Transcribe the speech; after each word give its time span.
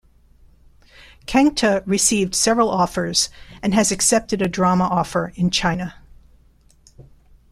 Kangta 1.27 1.83
received 1.85 2.33
several 2.33 2.69
offers 2.69 3.29
and 3.61 3.75
has 3.75 3.91
accepted 3.91 4.41
a 4.41 4.47
drama 4.49 4.85
offer 4.85 5.31
in 5.35 5.51
China. 5.51 5.93